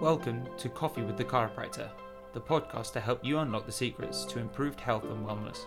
[0.00, 1.88] Welcome to Coffee with the Chiropractor,
[2.32, 5.66] the podcast to help you unlock the secrets to improved health and wellness.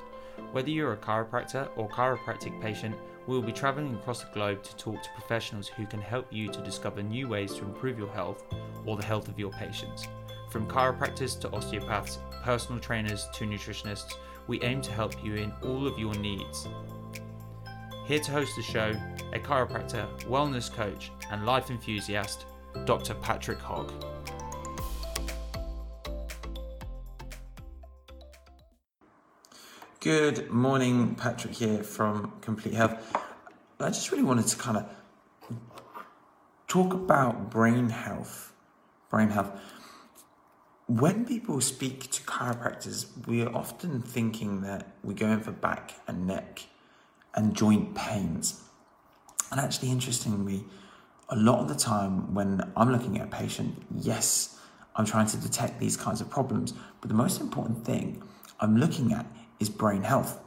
[0.52, 2.96] Whether you're a chiropractor or chiropractic patient,
[3.26, 6.50] we will be traveling across the globe to talk to professionals who can help you
[6.50, 8.44] to discover new ways to improve your health
[8.86, 10.08] or the health of your patients.
[10.52, 14.16] From chiropractors to osteopaths, personal trainers to nutritionists,
[14.48, 16.68] we aim to help you in all of your needs.
[18.06, 18.94] Here to host the show,
[19.32, 22.46] a chiropractor, wellness coach, and life enthusiast,
[22.86, 23.16] Dr.
[23.16, 23.92] Patrick Hogg.
[30.08, 33.14] Good morning, Patrick here from Complete Health.
[33.78, 34.86] I just really wanted to kind of
[36.70, 38.54] talk about brain health.
[39.10, 39.52] Brain health.
[40.88, 46.26] When people speak to chiropractors, we are often thinking that we're going for back and
[46.26, 46.68] neck
[47.36, 48.62] and joint pains.
[49.52, 50.64] And actually, interestingly,
[51.28, 54.58] a lot of the time when I'm looking at a patient, yes,
[54.96, 58.24] I'm trying to detect these kinds of problems, but the most important thing
[58.62, 59.26] I'm looking at
[59.60, 60.40] is brain health.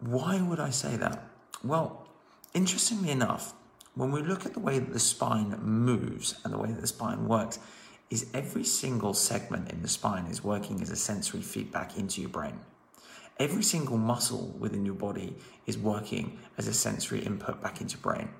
[0.00, 1.24] Why would I say that?
[1.64, 2.06] Well,
[2.54, 3.54] interestingly enough,
[3.94, 6.86] when we look at the way that the spine moves and the way that the
[6.86, 7.58] spine works,
[8.10, 12.30] is every single segment in the spine is working as a sensory feedback into your
[12.30, 12.58] brain.
[13.38, 18.02] Every single muscle within your body is working as a sensory input back into your
[18.02, 18.30] brain.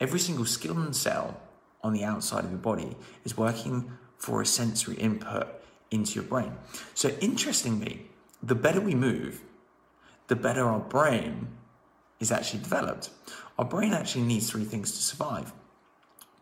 [0.00, 1.40] Every single skin cell
[1.82, 5.48] on the outside of your body is working for a sensory input
[5.90, 6.52] into your brain.
[6.94, 8.06] So, interestingly,
[8.42, 9.42] the better we move,
[10.28, 11.48] the better our brain
[12.20, 13.10] is actually developed.
[13.58, 15.52] Our brain actually needs three things to survive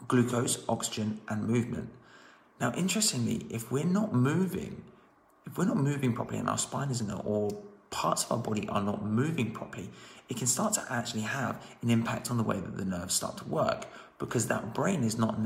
[0.06, 1.89] glucose, oxygen, and movement.
[2.61, 4.83] Now, interestingly, if we're not moving,
[5.47, 7.51] if we're not moving properly and our spine isn't, or
[7.91, 9.89] parts of our body are not moving properly,
[10.29, 13.39] it can start to actually have an impact on the way that the nerves start
[13.39, 13.86] to work
[14.19, 15.41] because that brain is not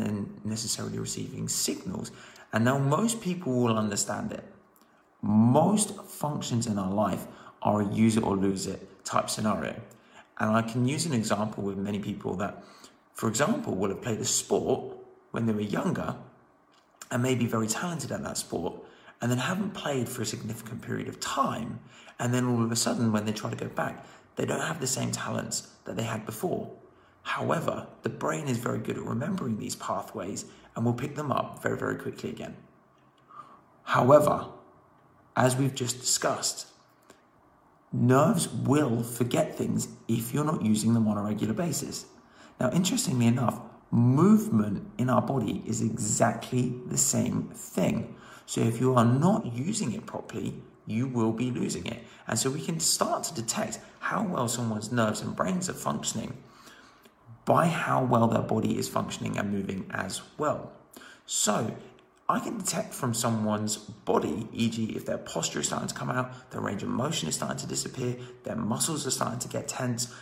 [0.45, 2.11] necessarily receiving signals
[2.53, 4.45] and now most people will understand it.
[5.21, 7.27] Most functions in our life
[7.63, 9.75] are a use it or lose it type scenario.
[10.39, 12.63] And I can use an example with many people that,
[13.15, 14.97] for example, will have played a sport
[15.33, 16.15] when they were younger
[17.11, 18.75] and may be very talented at that sport
[19.21, 21.81] and then haven't played for a significant period of time.
[22.19, 24.07] And then all of a sudden, when they try to go back,
[24.37, 26.71] they don't have the same talents that they had before.
[27.29, 31.63] However, the brain is very good at remembering these pathways and will pick them up
[31.63, 32.57] very, very quickly again.
[33.83, 34.47] However,
[35.37, 36.69] as we've just discussed,
[37.93, 42.07] nerves will forget things if you're not using them on a regular basis.
[42.59, 48.17] Now, interestingly enough, movement in our body is exactly the same thing.
[48.47, 52.03] So, if you are not using it properly, you will be losing it.
[52.27, 56.33] And so, we can start to detect how well someone's nerves and brains are functioning
[57.49, 60.71] by how well their body is functioning and moving as well.
[61.25, 61.75] So,
[62.29, 66.51] I can detect from someone's body, e.g., if their posture is starting to come out,
[66.51, 70.15] their range of motion is starting to disappear, their muscles are starting to get tense,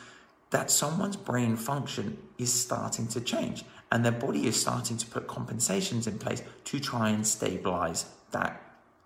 [0.51, 5.27] that someone's brain function is starting to change and their body is starting to put
[5.27, 8.63] compensations in place to try and stabilize that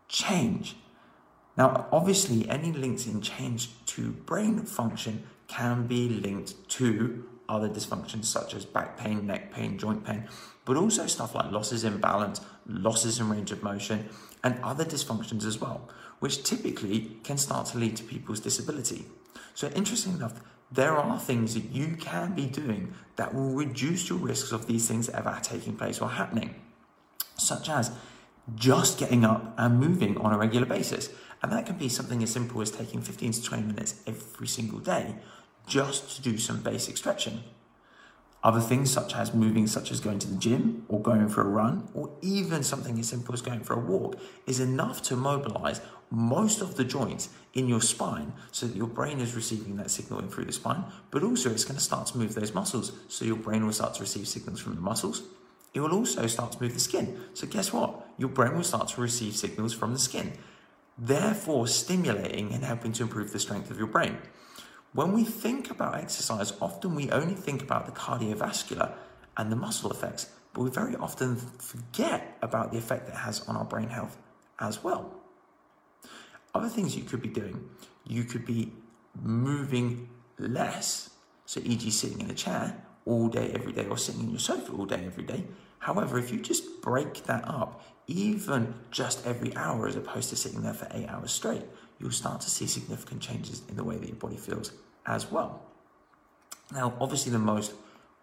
[0.09, 0.77] change.
[1.57, 8.27] Now, obviously, any links in change to brain function can be linked to other dysfunctions
[8.27, 10.25] such as back pain, neck pain, joint pain,
[10.65, 14.09] but also stuff like losses in balance, losses in range of motion,
[14.45, 15.89] and other dysfunctions as well,
[16.21, 19.05] which typically can start to lead to people's disability.
[19.55, 20.41] So, interesting enough,
[20.71, 24.87] there are things that you can be doing that will reduce your risks of these
[24.87, 26.55] things ever taking place or happening,
[27.37, 27.91] such as
[28.55, 31.11] just getting up and moving on a regular basis.
[31.43, 34.79] And that can be something as simple as taking 15 to 20 minutes every single
[34.79, 35.17] day
[35.67, 37.45] just to do some basic stretching.
[38.43, 41.49] Other things such as moving, such as going to the gym or going for a
[41.49, 45.83] run, or even something as simple as going for a walk, is enough to mobilize
[46.11, 50.21] most of the joints in your spine so that your brain is receiving that signal
[50.21, 52.93] in through the spine, but also it's going to start to move those muscles.
[53.09, 55.23] So your brain will start to receive signals from the muscles.
[55.75, 57.21] It will also start to move the skin.
[57.35, 58.09] So guess what?
[58.17, 60.33] Your brain will start to receive signals from the skin,
[60.99, 64.17] therefore stimulating and helping to improve the strength of your brain.
[64.93, 68.93] When we think about exercise, often we only think about the cardiovascular
[69.37, 73.57] and the muscle effects, but we very often forget about the effect it has on
[73.57, 74.19] our brain health
[74.59, 75.13] as well.
[76.55, 77.71] Other things you could be doing,
[78.05, 78.73] you could be
[79.23, 80.09] moving
[80.39, 81.11] less,
[81.47, 84.73] so e.g., sitting in a chair all day, every day, or sitting in your sofa
[84.73, 85.45] all day, every day.
[85.81, 90.63] However, if you just break that up, even just every hour as opposed to sitting
[90.63, 91.63] there for eight hours straight,
[91.99, 94.73] you'll start to see significant changes in the way that your body feels
[95.07, 95.63] as well.
[96.73, 97.73] Now, obviously, the most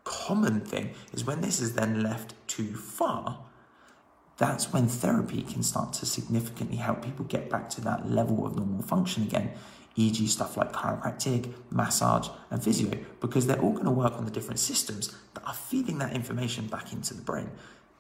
[0.04, 3.40] common thing is when this is then left too far,
[4.38, 8.56] that's when therapy can start to significantly help people get back to that level of
[8.56, 9.52] normal function again,
[9.98, 14.32] e.g., stuff like chiropractic, massage, and physio, because they're all going to work on the
[14.32, 17.50] different systems that are feeding that information back into the brain.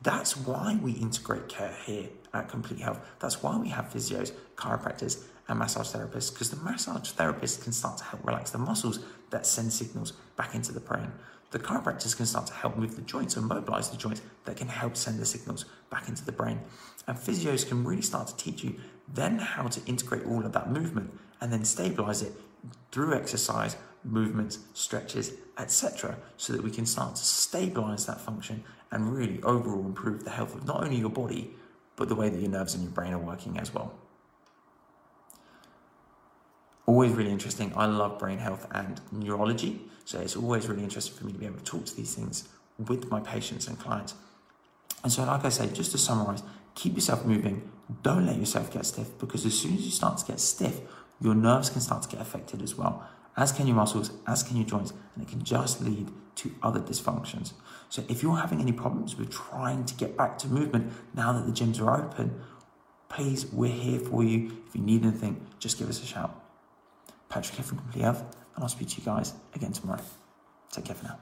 [0.03, 2.99] That's why we integrate care here at Complete Health.
[3.19, 7.97] That's why we have physios, chiropractors, and massage therapists, because the massage therapist can start
[7.97, 8.99] to help relax the muscles
[9.31, 11.11] that send signals back into the brain.
[11.49, 14.67] The chiropractors can start to help move the joints and mobilize the joints that can
[14.67, 16.59] help send the signals back into the brain.
[17.07, 18.75] And physios can really start to teach you
[19.07, 22.33] then how to integrate all of that movement and then stabilize it
[22.91, 29.13] through exercise, movements, stretches, etc., so that we can start to stabilize that function and
[29.13, 31.51] really overall improve the health of not only your body,
[31.95, 33.93] but the way that your nerves and your brain are working as well.
[36.85, 37.73] Always really interesting.
[37.75, 41.45] I love brain health and neurology, so it's always really interesting for me to be
[41.45, 42.47] able to talk to these things
[42.87, 44.13] with my patients and clients.
[45.03, 46.43] And so, like I say, just to summarize,
[46.77, 47.69] keep yourself moving.
[48.03, 50.79] Don't let yourself get stiff because as soon as you start to get stiff,
[51.19, 53.03] your nerves can start to get affected as well,
[53.35, 56.79] as can your muscles, as can your joints, and it can just lead to other
[56.79, 57.53] dysfunctions.
[57.89, 61.47] So if you're having any problems with trying to get back to movement now that
[61.47, 62.39] the gyms are open,
[63.09, 64.51] please, we're here for you.
[64.67, 66.43] If you need anything, just give us a shout.
[67.29, 68.21] Patrick here from Complete Health,
[68.55, 70.01] and I'll speak to you guys again tomorrow.
[70.71, 71.19] Take care for now.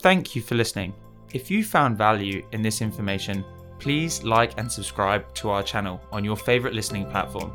[0.00, 0.94] Thank you for listening.
[1.34, 3.44] If you found value in this information,
[3.78, 7.52] please like and subscribe to our channel on your favourite listening platform.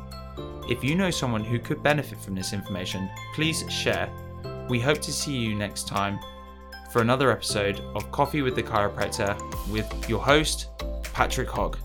[0.70, 4.08] If you know someone who could benefit from this information, please share.
[4.68, 6.20] We hope to see you next time
[6.92, 9.36] for another episode of Coffee with the Chiropractor
[9.72, 10.68] with your host,
[11.12, 11.76] Patrick Hogg.